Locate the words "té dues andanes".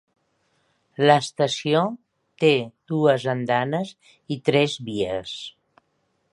2.45-3.95